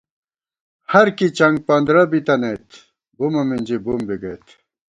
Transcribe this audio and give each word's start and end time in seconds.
ہرکی 0.91 1.27
چنگ 1.37 1.57
پندرہ 1.67 2.03
بی 2.09 2.19
تَنَئیت 2.25 2.67
بُمہ 3.17 3.41
مِنزی 3.49 3.77
بُم 3.85 3.99
بی 4.07 4.15
گئیت 4.21 4.45